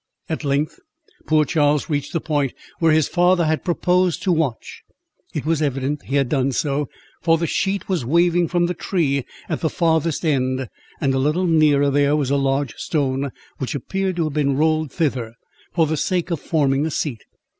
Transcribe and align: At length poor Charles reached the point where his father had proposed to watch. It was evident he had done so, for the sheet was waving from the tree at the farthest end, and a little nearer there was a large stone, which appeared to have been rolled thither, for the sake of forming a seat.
At 0.29 0.43
length 0.43 0.79
poor 1.27 1.45
Charles 1.45 1.87
reached 1.87 2.11
the 2.11 2.19
point 2.19 2.53
where 2.79 2.91
his 2.91 3.07
father 3.07 3.45
had 3.45 3.63
proposed 3.63 4.23
to 4.23 4.31
watch. 4.31 4.81
It 5.35 5.45
was 5.45 5.61
evident 5.61 6.05
he 6.05 6.15
had 6.15 6.27
done 6.27 6.53
so, 6.53 6.89
for 7.21 7.37
the 7.37 7.45
sheet 7.45 7.87
was 7.87 8.03
waving 8.03 8.47
from 8.47 8.65
the 8.65 8.73
tree 8.73 9.25
at 9.47 9.59
the 9.61 9.69
farthest 9.69 10.25
end, 10.25 10.67
and 10.99 11.13
a 11.13 11.19
little 11.19 11.45
nearer 11.45 11.91
there 11.91 12.15
was 12.15 12.31
a 12.31 12.35
large 12.35 12.73
stone, 12.77 13.29
which 13.59 13.75
appeared 13.75 14.15
to 14.15 14.23
have 14.23 14.33
been 14.33 14.57
rolled 14.57 14.91
thither, 14.91 15.35
for 15.75 15.85
the 15.85 15.97
sake 15.97 16.31
of 16.31 16.39
forming 16.39 16.83
a 16.87 16.89
seat. 16.89 17.23